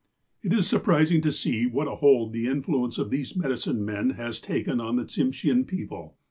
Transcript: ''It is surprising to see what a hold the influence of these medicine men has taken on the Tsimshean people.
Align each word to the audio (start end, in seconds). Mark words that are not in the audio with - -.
''It 0.43 0.51
is 0.51 0.65
surprising 0.65 1.21
to 1.21 1.31
see 1.31 1.67
what 1.67 1.87
a 1.87 1.97
hold 1.97 2.33
the 2.33 2.47
influence 2.47 2.97
of 2.97 3.11
these 3.11 3.35
medicine 3.35 3.85
men 3.85 4.09
has 4.17 4.39
taken 4.41 4.81
on 4.81 4.95
the 4.95 5.05
Tsimshean 5.05 5.67
people. 5.67 6.17